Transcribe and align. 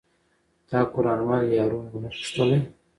تا 0.69 0.79
قران 0.93 1.19
مل 1.27 1.43
یارو 1.59 1.79
ونه 1.93 2.09
پوښتلئ 2.15 2.59